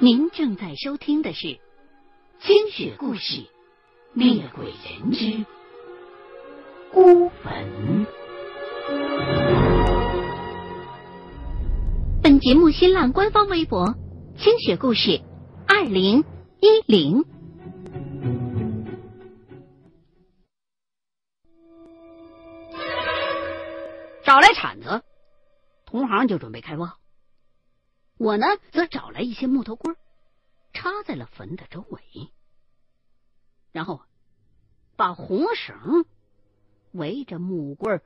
[0.00, 1.46] 您正在收听的是
[2.40, 3.40] 《清雪故事·
[4.12, 5.44] 猎鬼人之
[6.92, 8.06] 孤坟》。
[12.22, 13.94] 本节目新浪官方微博
[14.36, 15.20] “清雪故事
[15.66, 16.24] 二零
[16.60, 17.24] 一零”。
[24.24, 25.02] 找来铲子，
[25.86, 26.96] 同行就准备开挖。
[28.16, 29.96] 我呢，则找来一些木头棍，
[30.72, 32.00] 插在了坟的周围，
[33.72, 34.02] 然后
[34.96, 36.04] 把红绳
[36.92, 38.00] 围着木棍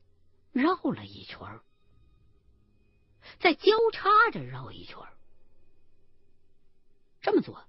[0.53, 1.61] 绕了一圈，
[3.39, 4.99] 再交叉着绕一圈。
[7.21, 7.63] 这么做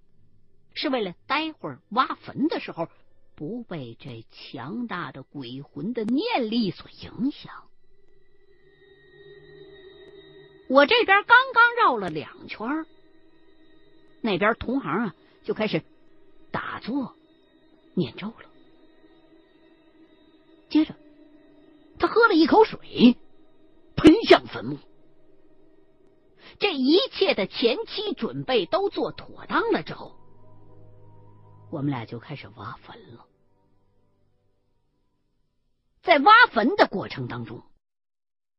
[0.73, 2.88] 是为了待会儿挖坟的时候
[3.35, 7.69] 不被这强大的鬼魂的念力所影响。
[10.70, 12.86] 我这边刚刚绕了两圈，
[14.22, 15.82] 那边同行啊就开始
[16.52, 17.16] 打坐
[17.95, 18.45] 念咒了。
[20.70, 20.94] 接着，
[21.98, 23.17] 他喝了一口水，
[23.95, 24.78] 喷向坟墓。
[26.59, 30.16] 这一切的前期准备都做妥当了之后，
[31.72, 33.26] 我们俩就开始挖坟了。
[36.04, 37.64] 在挖坟的过程当中，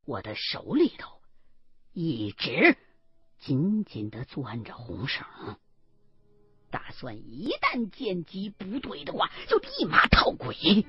[0.06, 1.19] 我的手里头。
[1.92, 2.77] 一直
[3.38, 5.27] 紧紧的攥着红绳，
[6.70, 10.86] 打算一旦见机不对的话，就立马套鬼。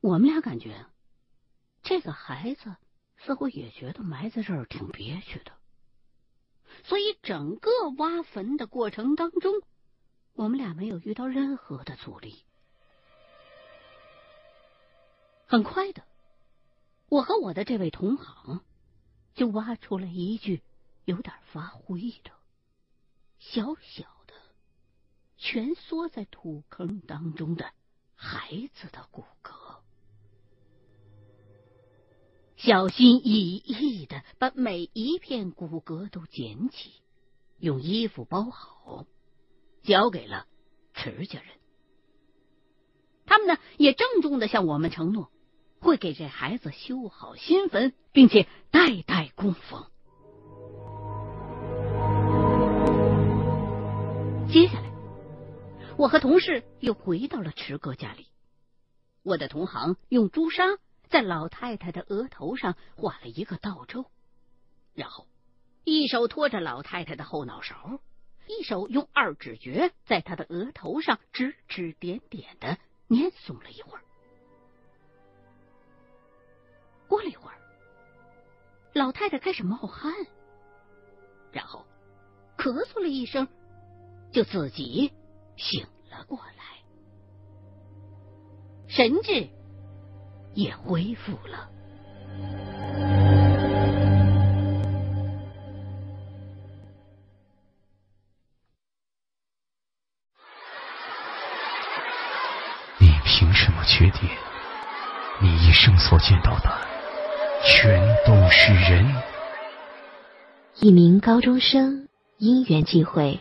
[0.00, 0.86] 我们俩感觉
[1.82, 2.76] 这个孩子
[3.18, 5.52] 似乎也觉得埋在这儿挺憋屈的，
[6.84, 9.52] 所以整个挖坟的过程当中，
[10.32, 12.45] 我们俩没有遇到任何的阻力。
[15.48, 16.02] 很快的，
[17.08, 18.62] 我和我的这位同行
[19.34, 20.60] 就挖出了一具
[21.04, 22.32] 有点发灰的、
[23.38, 24.34] 小小的、
[25.38, 27.72] 蜷缩在土坑当中的
[28.16, 29.76] 孩子的骨骼，
[32.56, 36.90] 小心翼翼的把每一片骨骼都捡起，
[37.58, 39.06] 用衣服包好，
[39.84, 40.48] 交给了
[40.92, 41.48] 慈家人。
[43.26, 45.30] 他们呢，也郑重的向我们承诺。
[45.86, 49.86] 会给这孩子修好新坟，并且代代供奉。
[54.48, 54.90] 接下来，
[55.96, 58.26] 我和同事又回到了池哥家里。
[59.22, 60.64] 我的同行用朱砂
[61.08, 64.06] 在老太太的额头上画了一个倒钩，
[64.92, 65.28] 然后
[65.84, 68.00] 一手托着老太太的后脑勺，
[68.48, 72.76] 一手用二指诀在她的额头上指指点点的
[73.06, 73.95] 念诵了一会儿。
[79.06, 80.12] 老太太开始冒汗，
[81.52, 81.86] 然后
[82.58, 83.46] 咳嗽了一声，
[84.32, 85.12] 就自己
[85.56, 86.82] 醒了过来，
[88.88, 89.48] 神智
[90.54, 91.70] 也恢复了。
[102.98, 104.28] 你凭什么决定
[105.40, 106.85] 你一生所见到的？
[108.26, 109.06] 全都是人。
[110.80, 113.38] 一名高中生因缘际会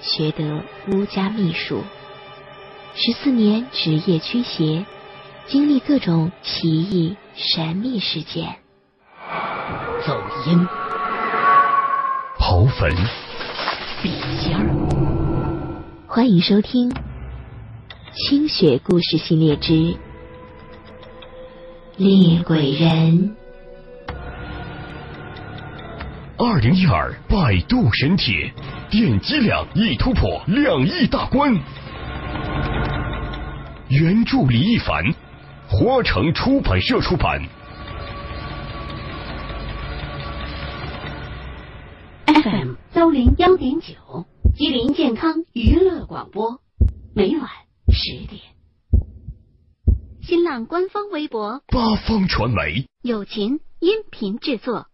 [0.00, 1.82] 学得巫家秘术，
[2.94, 4.84] 十四年职业驱邪，
[5.46, 8.56] 经历各种奇异神秘事件。
[10.06, 10.68] 走阴、
[12.38, 12.94] 刨坟、
[14.02, 14.66] 笔仙儿。
[16.06, 16.90] 欢迎收听
[18.12, 19.96] 《清雪故事系列之
[21.96, 23.35] 猎鬼人》。
[26.38, 28.52] 二零一二百度神帖，
[28.90, 31.50] 点击量已突破两亿大关。
[33.88, 35.02] 原著李一凡，
[35.66, 37.40] 花城出版社出版。
[42.26, 46.60] FM 幺零幺点九，吉林健康娱乐广播，
[47.14, 47.48] 每晚
[47.88, 48.42] 十点。
[50.20, 54.88] 新浪官方微博八方传媒，友情音频制作。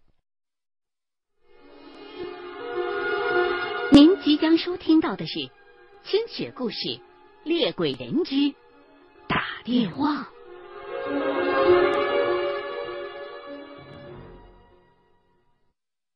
[3.93, 5.37] 您即将收听到的是
[6.03, 6.75] 《清雪故事·
[7.43, 8.55] 猎鬼人之
[9.27, 10.23] 打电话》。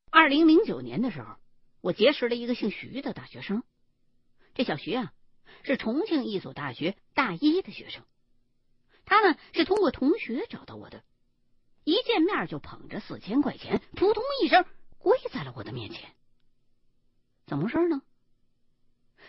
[0.09, 1.35] 二零零九年的时候，
[1.81, 3.62] 我结识了一个姓徐的大学生。
[4.56, 5.13] 这小徐啊，
[5.62, 8.01] 是重庆一所大学大一的学生。
[9.06, 11.03] 他呢，是通过同学找到我的。
[11.83, 14.65] 一见见面就捧着四千块钱，扑通一声
[14.97, 16.17] 跪在了我的面前。
[17.48, 18.02] 怎么回事呢？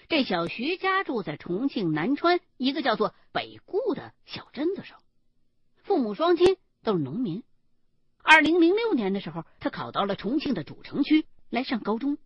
[0.09, 4.99] 这小徐家住在重庆南川一个叫做北固的小镇子上，
[5.85, 7.45] 父母双亲都是农民。
[8.23, 12.19] 二零零六年的时候，他考到了重庆的主城区来上高中，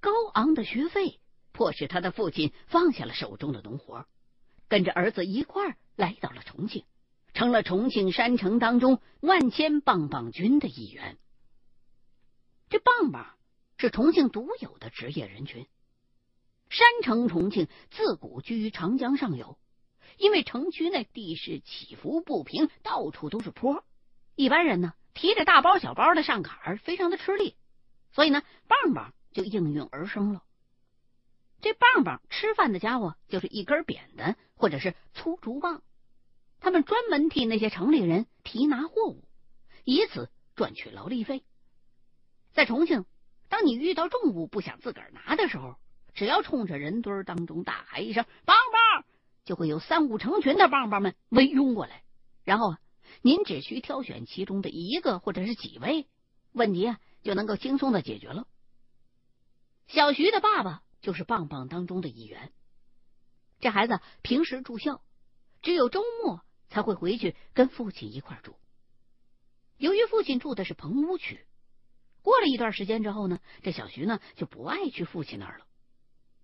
[0.00, 1.20] 高昂的学费
[1.52, 4.06] 迫使他的父亲放下了手中的农活，
[4.66, 6.84] 跟着儿子一块儿来到了重庆。
[7.34, 11.18] 成了重庆山城当中万千棒棒军的一员。
[12.68, 13.34] 这棒棒
[13.76, 15.66] 是重庆独有的职业人群。
[16.70, 19.58] 山城重庆自古居于长江上游，
[20.16, 23.84] 因为城区内地势起伏不平，到处都是坡，
[24.34, 27.54] 一般人呢提着大包小包的上坎儿，非常的吃力，
[28.12, 30.42] 所以呢棒棒就应运而生了。
[31.60, 35.82] 这棒棒吃饭的家伙就是一根扁担或者是粗竹棒。
[36.60, 39.24] 他们专门替那些城里人提拿货物，
[39.84, 41.44] 以此赚取劳力费。
[42.52, 43.04] 在重庆，
[43.54, 45.76] 当你遇到重物不想自个儿拿的时候，
[46.12, 49.06] 只要冲着人堆当中大喊一声“棒棒”，
[49.46, 52.02] 就会有三五成群的棒棒们围拥过来。
[52.42, 52.80] 然后啊，
[53.22, 56.08] 您只需挑选其中的一个或者是几位，
[56.50, 58.48] 问题啊就能够轻松的解决了。
[59.86, 62.52] 小徐的爸爸就是棒棒当中的一员。
[63.60, 65.00] 这孩子平时住校，
[65.62, 66.42] 只有周末。
[66.70, 68.56] 才会回去跟父亲一块住。
[69.76, 71.46] 由于父亲住的是棚屋区，
[72.24, 75.66] 过了一段时间之后呢，这小徐呢就不爱去父亲那儿了。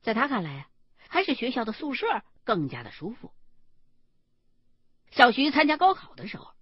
[0.03, 0.69] 在他看来啊，
[1.09, 2.07] 还是学校的宿舍
[2.45, 3.33] 更加的舒服。
[5.11, 6.53] 小徐参加高考的时候，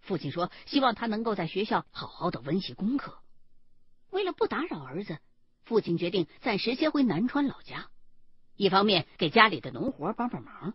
[0.00, 3.18] 父亲说希望他能够在学校好好的温习功课。
[4.10, 5.18] 为了不打扰儿子，
[5.64, 7.90] 父亲决定暂时先回南川老家，
[8.54, 10.74] 一方面给家里的农活帮帮忙。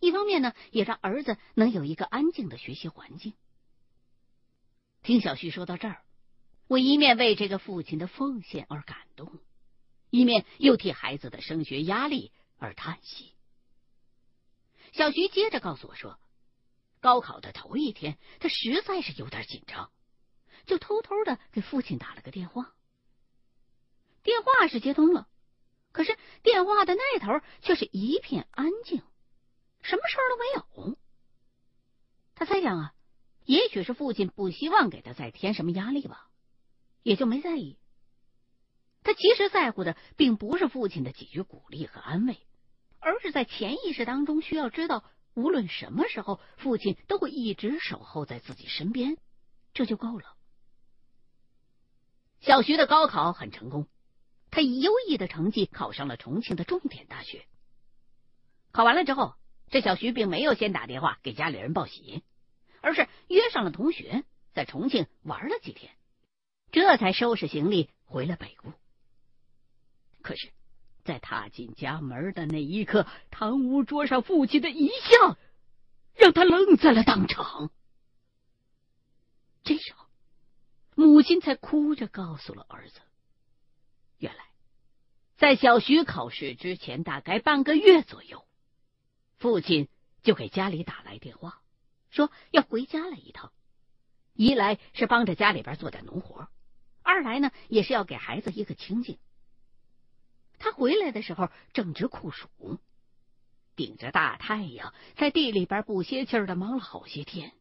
[0.00, 3.34] 一方面呢，也让儿子能有一个安静的学习环境。
[5.02, 6.02] 听小旭说到这儿，
[6.68, 9.32] 我一面为这个父亲的奉献而感动，
[10.10, 13.32] 一面又替孩子的升学压力而叹息。
[14.92, 16.18] 小徐接着告诉我说，
[17.00, 19.92] 高考的头一天，他实在是有点紧张，
[20.64, 22.74] 就偷偷的给父亲打了个电话。
[24.22, 25.28] 电话是接通了，
[25.92, 29.02] 可是电话的那头却是一片安静。
[29.82, 30.44] 什么事儿都没
[30.88, 30.98] 有。
[32.34, 32.94] 他猜想啊，
[33.44, 36.28] 也许是父亲不希望给他再添什么压力吧，
[37.06, 37.78] 也就没在意。
[39.04, 42.36] 他其实在乎的并不是父亲的几句鼓励和安慰，
[42.98, 45.04] 而是在潜意识当中需要知道，
[45.34, 49.18] 无论什么时候，父亲都会一直守候在自己身边，
[49.72, 50.36] 这就够了。
[52.40, 53.86] 小徐的高考很成功，
[54.50, 57.46] 他以优异的成绩考上了重庆的重点大学。
[58.72, 59.34] 考完了之后。
[59.68, 62.22] 这小徐并没有先打电话给家里人报喜，
[62.82, 64.22] 而是约上了同学
[64.54, 65.95] 在重庆玩了几天，
[66.76, 68.72] 这才收拾行李回了北屋。
[70.20, 70.50] 可是，
[71.04, 75.38] 在踏进家门的那一刻，堂屋桌上父亲的遗像
[76.14, 77.70] 让他愣在了当场。
[79.64, 80.06] 这时候，
[80.94, 83.00] 母亲才哭着告诉了儿子
[84.20, 84.44] ：“原来，
[85.38, 88.44] 在小徐考试之前大概半个月左右。”
[89.40, 89.88] 父亲
[90.22, 91.62] 就给家里打来电话，
[92.10, 93.50] 说要回家来一趟。
[94.34, 96.50] 一来是帮着家里边做点农活，
[97.06, 99.20] 二来呢也是要给孩子一个清静。
[100.58, 102.48] 他回来的时候正值酷暑，
[103.76, 107.52] 顶着大太阳在地里边不歇气儿的忙了好些天。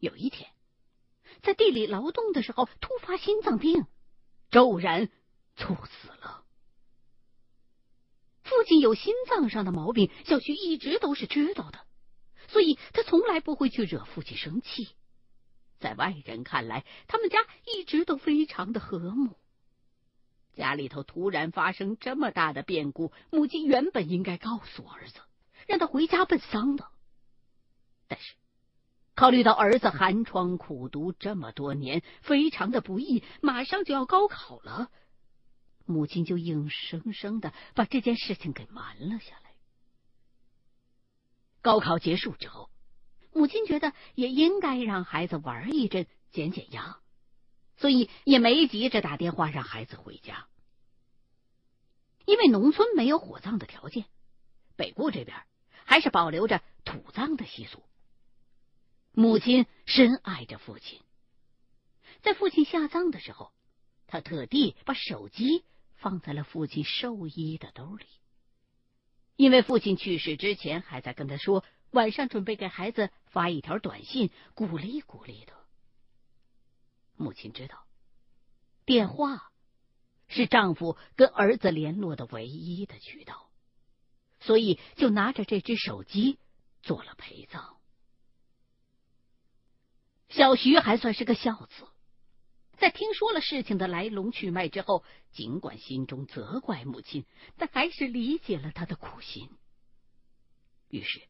[0.00, 0.50] 有一天，
[1.42, 3.86] 在地里劳动的时候突发心脏病，
[4.50, 5.08] 骤然
[5.54, 6.44] 猝死了。
[8.42, 11.86] 父亲有心脏上的毛病，小徐一直都是知道的，
[12.48, 14.88] 所以他从来不会去惹父亲生气。
[15.78, 19.36] 在外人看来，他们家一直都非常的和睦。
[20.54, 25.20] 家里头突然发生这么大的变故，母亲原本应该告诉儿子，
[25.66, 26.88] 让他回家奔丧的。
[28.06, 28.34] 但是，
[29.16, 34.90] 考虑到儿子寒窗苦读这么多年，非常的不易，马上就要高考了。
[35.86, 39.54] 母亲就硬生生的把这件事情给瞒了下来。
[41.60, 42.70] 高考结束之后，
[43.34, 46.98] 母亲觉得也应该让孩子玩一阵，减减压，
[47.76, 50.46] 所以也没急着打电话让孩子回家。
[52.24, 54.06] 因为农村没有火葬的条件，
[54.76, 55.36] 北部这边
[55.84, 57.82] 还是保留着土葬的习俗。
[59.12, 61.00] 母亲深爱着父亲，
[62.22, 63.52] 在父亲下葬的时候，
[64.06, 65.64] 他特地把手机。
[65.96, 68.04] 放在了父亲寿衣的兜里，
[69.36, 71.64] 因为父亲去世之前还在跟他说，
[71.94, 75.54] 晚上准备给孩子发一条短信，鼓励鼓励的。
[77.34, 77.86] 亲知道，
[78.84, 79.50] 电话
[80.28, 83.50] 是丈夫跟儿子联络的唯一的渠道，
[84.40, 86.38] 所以就拿着这只手机
[86.82, 87.78] 做了陪葬。
[90.28, 91.88] 小徐还算是个孝子，
[92.76, 97.24] 在听说了事情的来龙去脉之后，尽管心中责怪母亲，
[97.56, 99.48] 但还是理解了他的苦心。
[100.88, 101.22] 于是，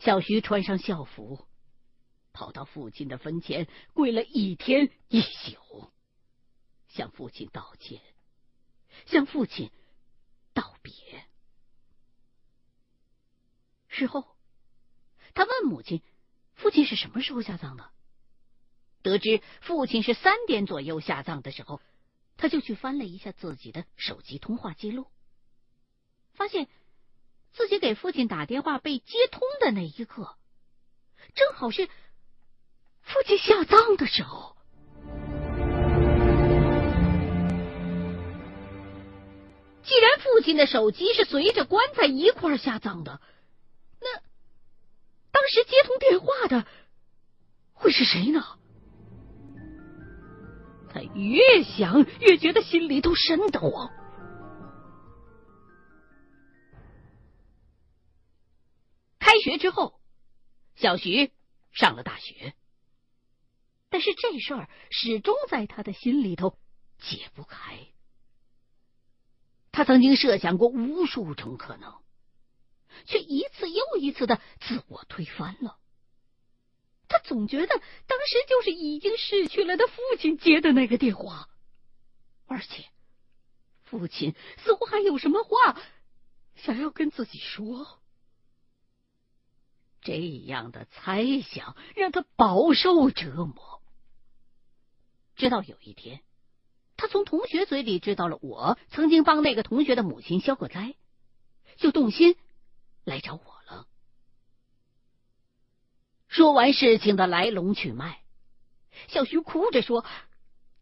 [0.00, 1.46] 小徐穿上校服。
[2.32, 5.90] 跑到父亲的坟前，跪了一天一宿，
[6.86, 8.00] 向父亲道歉，
[9.06, 9.72] 向父亲
[10.54, 10.94] 道别。
[13.88, 14.36] 事后，
[15.34, 16.02] 他问母亲
[16.54, 17.90] ：“父亲是什么时候下葬的？”
[19.02, 21.82] 得知父亲是三点左右下葬的时候，
[22.36, 25.08] 他就去翻了一下自己的手机通话记录，
[26.34, 26.68] 发现
[27.52, 30.36] 自己给父亲打电话被接通的那一刻，
[31.34, 31.88] 正好是。
[33.02, 34.56] 父亲下葬的时候，
[39.82, 43.20] 既然父亲的手机是随着棺材一块下葬的，
[44.00, 44.20] 那
[45.32, 46.66] 当时接通电话的
[47.72, 48.44] 会是谁呢？
[50.92, 53.90] 他越想越觉得心里头瘆得慌。
[59.30, 60.00] 开学之后，
[60.74, 61.30] 小徐
[61.70, 62.52] 上了大学。
[63.88, 66.58] 但是这事儿始终在他的心里头
[66.98, 67.78] 解不开。
[69.70, 72.02] 他曾经设想过无数种可能，
[73.06, 75.78] 却一次又一次的自我推翻了。
[77.06, 81.48] 他总觉得当时就是已经逝去了的父亲接的那个电话，
[82.46, 82.84] 而且
[83.84, 85.80] 父亲似乎还有什么话
[86.56, 87.99] 想要跟自己说。
[90.02, 93.82] 这样的猜想让他饱受折磨。
[95.36, 96.20] 直到有一天，
[96.96, 100.94] 他从同学嘴里知道了我曾经帮那个同学的母亲消过灾，
[101.76, 102.36] 就动心
[103.04, 103.86] 来找我了。
[106.28, 108.22] 说完事情的来龙去脉，
[109.08, 110.04] 小徐哭着说：“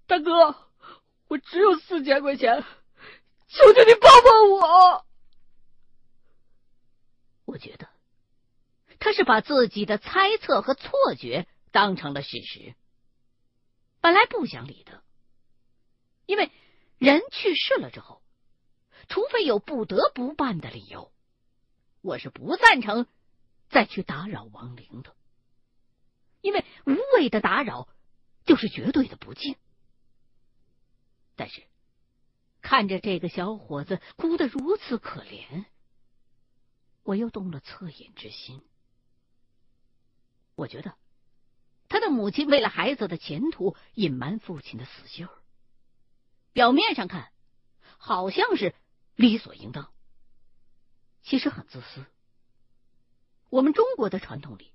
[0.06, 0.56] 大哥，
[1.28, 2.64] 我只有四千块钱，
[3.48, 5.06] 求求你帮帮我。”
[7.46, 7.88] 我觉得
[8.98, 12.74] 他是把自己的猜测和错觉当成了事实。
[14.00, 15.02] 本来不想理的，
[16.26, 16.50] 因为
[16.98, 18.22] 人去世了之后，
[19.08, 21.12] 除非有不得不办的理由，
[22.00, 23.06] 我是不赞成
[23.68, 25.14] 再去打扰亡灵的。
[26.40, 27.88] 因为无谓的打扰
[28.44, 29.56] 就是绝对的不敬。
[31.34, 31.62] 但是
[32.60, 35.64] 看着这个小伙子哭得如此可怜，
[37.02, 38.62] 我又动了恻隐之心。
[40.58, 40.92] 我觉得。
[41.88, 45.32] 他的母亲为了孩子的前途隐瞒父亲的死讯儿，
[46.52, 47.32] 表面上看
[47.96, 48.74] 好像是
[49.14, 49.90] 理所应当，
[51.22, 52.04] 其实很自私。
[53.48, 54.74] 我们中国的传统里，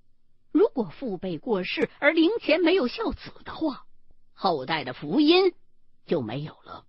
[0.52, 3.86] 如果父辈过世而灵前没有孝子的话，
[4.34, 5.54] 后代的福音
[6.08, 6.88] 就没有了。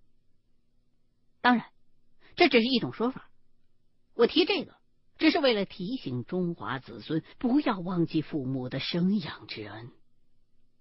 [1.41, 1.69] 当然，
[2.35, 3.29] 这只是一种说法。
[4.15, 4.75] 我提这个，
[5.17, 9.91] 只是为了提醒中华子孙不要忘记父母的生养之恩。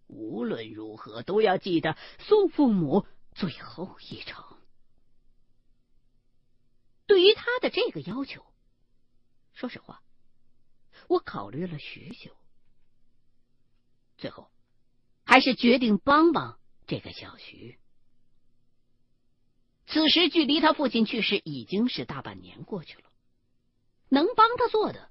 [0.07, 4.45] 无论如何，都要记得送父母最后一程。
[7.07, 8.45] 对于他的这个要求，
[9.53, 10.03] 说实话，
[11.09, 12.37] 我考虑了许久，
[14.19, 14.51] 最后
[15.25, 17.79] 还是决定帮帮这个小徐。
[19.87, 23.05] 此时距离他父亲去世已经是大半年过去了，
[24.09, 25.11] 能帮他做的，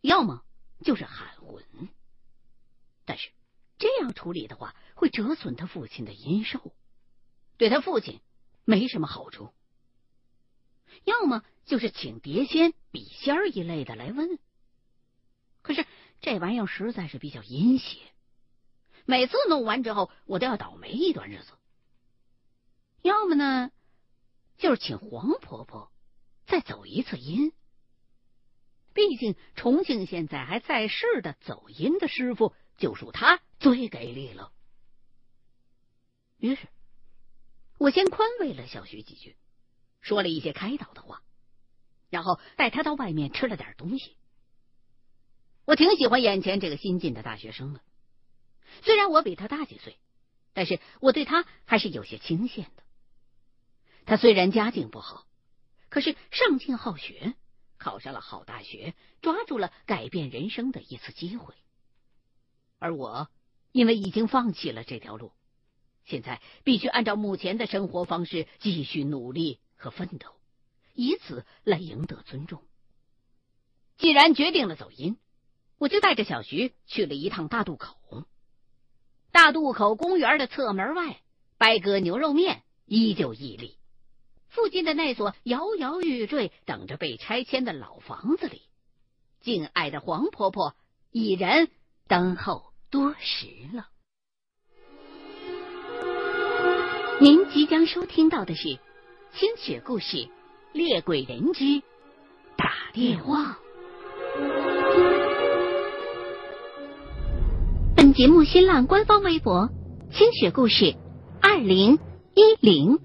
[0.00, 0.44] 要么
[0.82, 1.64] 就是喊魂，
[3.04, 3.30] 但是。
[3.76, 6.72] 这样处理的话，会折损他父亲的阴寿，
[7.58, 8.20] 对他父亲
[8.64, 9.52] 没什么好处。
[11.02, 14.38] 要么就是请碟仙、笔仙一类的来问，
[15.60, 15.84] 可是
[16.20, 17.98] 这玩意儿实在是比较阴邪，
[19.04, 21.52] 每次弄完之后，我都要倒霉一段日子。
[23.02, 23.72] 要么呢，
[24.56, 25.92] 就是请黄婆婆
[26.46, 27.52] 再走一次阴，
[28.94, 32.54] 毕竟重庆现在还在世的走阴的师傅。
[32.76, 34.50] 就属他最给力了。
[36.38, 36.66] 于是，
[37.78, 39.36] 我先宽慰了小徐几句，
[40.00, 41.22] 说了一些开导的话，
[42.10, 44.16] 然后带他到外面吃了点东西。
[45.64, 47.80] 我挺喜欢眼前这个新进的大学生的，
[48.82, 49.96] 虽然我比他大几岁，
[50.52, 52.82] 但是我对他还是有些倾羡的。
[54.04, 55.28] 他虽然家境不好，
[55.90, 57.34] 可是上进好学，
[57.84, 61.54] 考上了好大学，抓住了改变人生的一次机会。
[62.78, 63.28] 而我，
[63.72, 65.32] 因为已经放弃了这条路，
[66.06, 70.28] 现在必须按照目前的生活方式继续努力和奋斗，
[70.94, 72.62] 以此来赢得尊重。
[73.98, 75.18] 既然决定了走音，
[75.76, 78.26] 我就带着小徐去了一趟大渡口。
[79.30, 81.20] 大渡口公园的侧门外，
[81.58, 83.76] 白鸽牛肉面依旧屹立。
[84.54, 88.62] 附近的那所摇摇欲坠、等着被拆迁的老房子里，
[89.40, 90.74] 敬爱的黄婆婆
[91.10, 91.66] 已然
[92.06, 93.88] 等候多时了。
[97.20, 98.68] 您即将收听到的是
[99.34, 100.16] 《清雪故事·
[100.72, 101.82] 猎鬼人之
[102.56, 103.42] 打电话》。
[107.96, 109.68] 本节目新浪官方微博
[110.14, 110.94] “清雪故事
[111.42, 111.98] 二零
[112.34, 113.00] 一零”。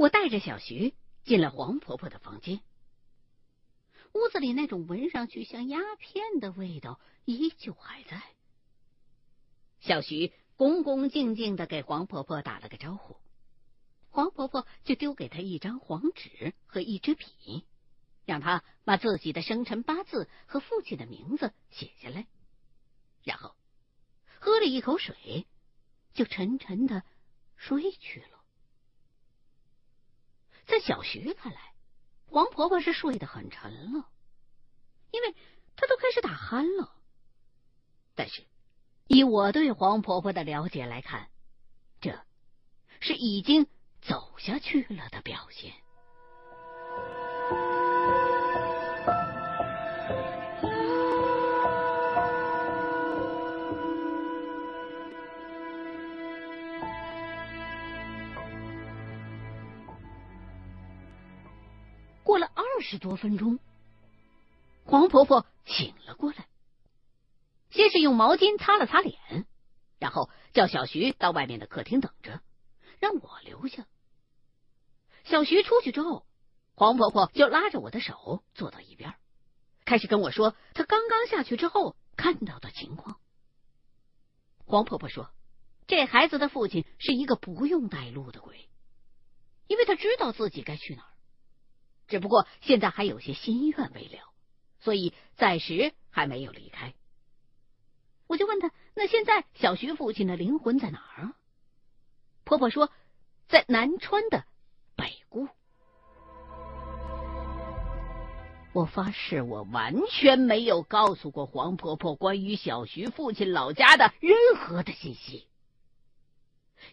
[0.00, 2.62] 我带着小徐进了黄婆婆的房间，
[4.14, 8.22] 屋子里那种闻上去像鸦片的味道依旧还在。
[9.80, 13.18] 小徐恭恭敬敬的给黄婆婆打了个招呼，
[14.08, 17.66] 黄婆婆就丢给他一张黄纸和一支笔，
[18.24, 22.26] 让他把自己的生辰八字和父亲的名字写下来，
[23.22, 23.54] 然后
[24.38, 25.46] 喝了一口水，
[26.14, 27.02] 就沉沉的
[27.56, 28.39] 睡去了。
[30.70, 31.74] 在小徐看来，
[32.26, 34.08] 黄婆婆是睡得很沉了，
[35.10, 35.34] 因为
[35.76, 36.94] 她都开始打鼾了。
[38.14, 38.46] 但是。
[39.12, 41.28] 以我对黄婆婆的了解来看，
[42.00, 42.16] 这
[43.00, 43.66] 是已经
[44.00, 45.74] 走下去了的表现。
[63.00, 63.58] 多分钟，
[64.84, 66.46] 黄婆婆醒了过来。
[67.70, 69.46] 先是用毛巾擦了擦脸，
[69.98, 72.40] 然后叫小徐到外面的客厅等着，
[72.98, 73.86] 让我留下。
[75.24, 76.26] 小徐出去之后，
[76.74, 79.14] 黄婆婆就拉着我的手坐到一边，
[79.84, 83.18] 开始跟我说她刚刚下去之后看到的情况。
[84.66, 85.30] 黄婆婆说，
[85.86, 88.68] 这孩子的父亲是一个不用带路的鬼，
[89.68, 91.10] 因为他知道自己该去哪儿，
[92.10, 94.18] 只不过现在还有些心愿未了，
[94.80, 96.92] 所以暂时还没有离开。
[98.26, 101.32] 我就问他：“那现在小徐父亲的灵魂在哪儿？”
[102.44, 102.90] 婆婆说
[103.48, 104.44] ：“在南川的
[104.96, 105.48] 北固。”
[108.72, 115.46] 我发誓，我完全没有告诉过黄婆婆关于小徐父亲老家的任何的信息。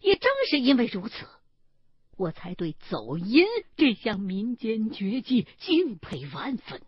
[0.01, 1.25] 也正是因为如此，
[2.17, 3.45] 我才对走阴
[3.77, 6.82] 这项民间绝技敬佩万分。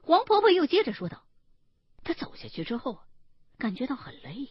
[0.00, 1.24] 黄婆婆又接着说道。
[2.04, 2.98] 她走下去之后，
[3.58, 4.48] 感觉到很累，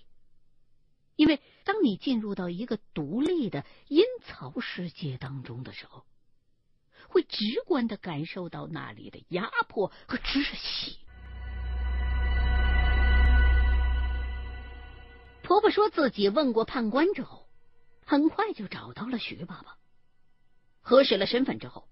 [1.18, 6.06] 因为当你进入到一个独立的阴曹世界当中的时候，
[7.10, 10.98] 会直观的感受到那里的压迫和窒息。
[15.44, 17.41] 婆婆说自己问过判官之后，
[18.12, 19.78] 很快就找到了徐爸爸，
[20.82, 21.88] 核实了身份之后，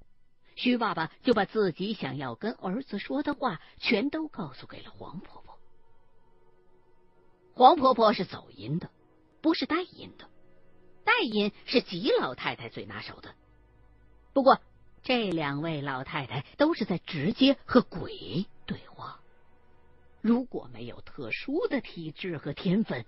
[0.57, 5.57] 徐爸爸就把自己想要跟儿子说的话全都告诉给了黄婆婆。
[7.53, 8.91] 黄婆婆是走阴的，
[9.39, 10.29] 不是带阴的。
[11.05, 13.33] 带阴是吉老太太最拿手的。
[14.33, 14.59] 不过，
[15.01, 19.21] 这两位老太太都是在直接和鬼对话。
[20.19, 23.05] 如果没有特殊的体质和天分，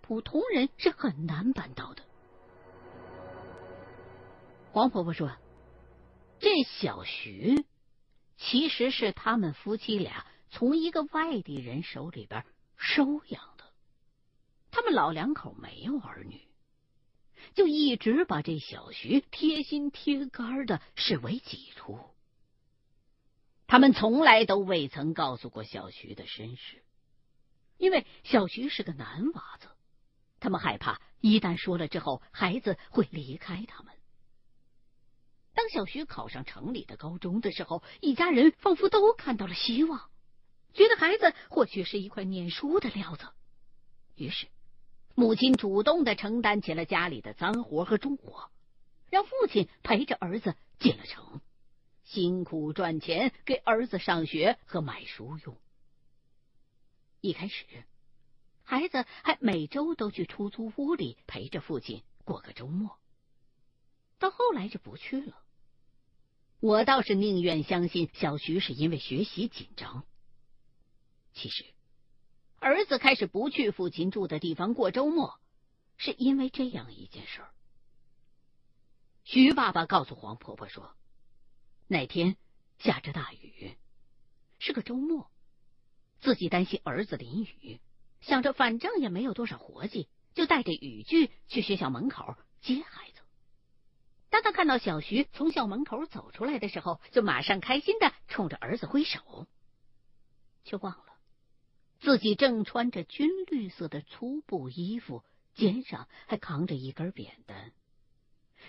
[0.00, 2.04] 普通人是很难办到的。
[4.76, 5.34] 黄婆婆说
[6.38, 7.64] ：“这小徐
[8.36, 12.44] 其实是他们夫妻俩从一个外地人手里边
[12.76, 13.64] 收养的。”
[14.70, 16.42] 他们老两口没有儿女，
[17.54, 21.98] 就一直把这小徐贴心贴肝的视为己出。
[23.66, 26.84] 他们从来都未曾告诉过小徐的身世，
[27.78, 29.68] 因为小徐是个男娃子，
[30.38, 33.95] 他们害怕一旦说了之后，孩子会离开他们。
[35.56, 40.10] 当小徐考上城里的高中的时候，一家人仿佛都看到了希望，
[40.74, 43.26] 觉得孩子或许是一块念书的料子，
[44.14, 44.46] 于是。
[45.18, 48.50] 母亲主动的承担起了家里的脏活和重活，
[49.08, 51.40] 让父亲陪着儿子进了城，
[52.04, 55.56] 辛苦赚钱给儿子上学和买书用。
[57.22, 57.64] 一开始，
[58.62, 62.98] 孩子还每周都去出租屋里陪着父亲过个周末，
[64.18, 65.42] 到后来就不去了。
[66.60, 70.04] 我倒是宁愿相信小徐是因为学习紧张，
[71.34, 71.64] 其实。
[72.58, 75.38] 儿子开始不去父亲住的地方过周末，
[75.98, 77.50] 是因为这样一件事儿。
[79.24, 80.96] 徐爸爸告诉黄婆婆说，
[81.86, 82.36] 那天
[82.78, 83.76] 下着大雨，
[84.58, 85.30] 是个周末，
[86.20, 87.78] 自己担心儿子淋雨，
[88.22, 93.20] 想着反正也没有多少活计，就带着雨具去学校门口接孩子。
[94.36, 99.46] 当他看到小徐从校门口走出来的时候，就马上开心的冲着儿子挥手，
[100.62, 101.14] 却忘了。
[102.00, 107.72] 自己正穿着军绿色的粗布衣服，肩上还扛着一根扁担，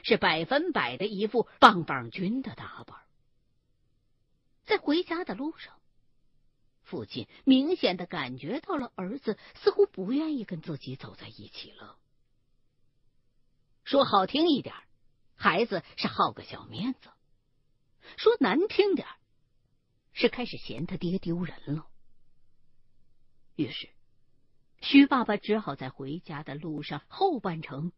[0.04, 3.02] 是百分百的一副棒棒军的打扮。
[4.64, 5.74] 在回家的路上，
[6.84, 11.98] 父亲明显的感觉到了儿子似乎不愿意跟自己走在一起了。
[13.84, 14.74] 说好听一点，
[15.38, 17.10] 孩子是好个小面子；
[18.18, 19.08] 说难听点，
[20.12, 21.88] 是开始嫌他爹丢人了。
[23.56, 23.90] 于是，
[24.82, 27.92] 徐爸爸只好在回家的路上后半程，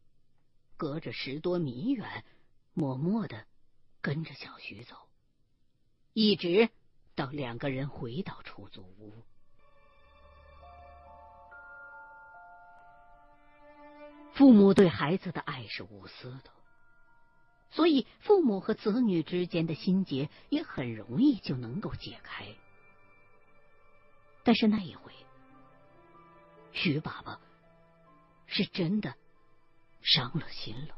[0.78, 2.25] 隔着十多米远，
[2.73, 3.45] 默默的
[4.02, 4.95] 跟着小徐走，
[6.13, 6.69] 一直
[7.15, 9.23] 到两个人回到出租屋。
[14.34, 16.52] 父母对孩子的爱是无私的，
[17.71, 22.45] 所以父母和子女之间的心结也很容易就能够解开。
[24.43, 25.13] 但是那一回。
[26.71, 27.41] 徐爸爸
[28.45, 29.15] 是真的
[30.01, 30.95] 伤了心了。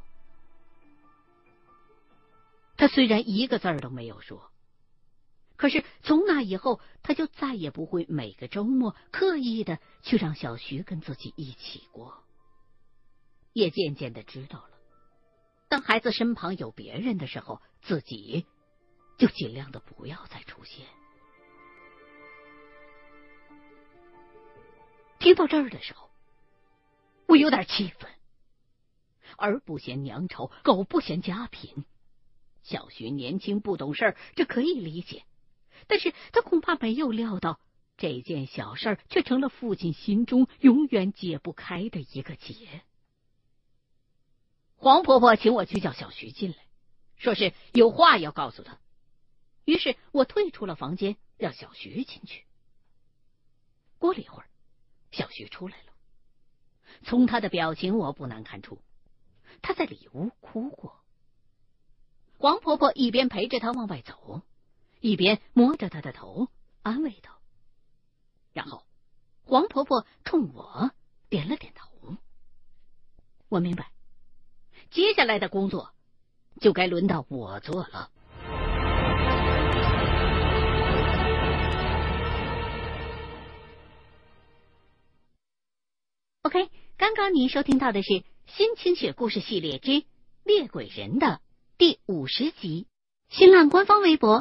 [2.76, 4.52] 他虽然一个字儿都没有说，
[5.56, 12.22] 可是从那以后，他就再也不会每个周末刻意的去让小徐跟自己一起过。
[13.54, 14.71] 也渐渐的知道了，
[15.72, 18.46] 当孩子身旁有别人的时候，自己
[19.18, 20.86] 就尽量的不要再出现。
[25.18, 26.10] 听到这儿的时候，
[27.26, 28.12] 我有点气愤。
[29.38, 31.86] 儿不嫌娘丑，狗不嫌家贫。
[32.64, 35.24] 小徐年轻不懂事儿，这可以理解。
[35.88, 37.62] 但是他恐怕没有料到，
[37.96, 42.82] 这件小事却成了父亲心中永远解不开的一个结。
[44.82, 46.58] 黄婆婆请我去叫小徐进来，
[47.16, 48.80] 说是有话要告诉他。
[49.64, 52.46] 于是我退出了房间，让小徐进去。
[54.00, 54.48] 过了一会儿。
[55.12, 55.92] 小徐出来了，
[57.04, 58.82] 从他的表情，我不难看出
[59.62, 61.04] 他在里屋哭过。
[62.38, 64.42] 黄婆婆一边陪着他往外走，
[65.02, 66.48] 一边摸着他的头
[66.82, 67.40] 安慰道。
[68.54, 68.84] 然后，
[69.44, 70.92] 黄婆婆冲我
[71.30, 72.16] 点了点头。
[73.50, 73.91] 我明白，
[74.92, 75.92] 接下来的工作
[76.60, 78.10] 就该轮到我做了。
[86.44, 88.10] OK，刚刚您收听到的是
[88.48, 90.04] 《新清雪故事系列之
[90.44, 91.40] 猎鬼人》的
[91.78, 92.86] 第五十集，
[93.30, 94.30] 新浪官方微博。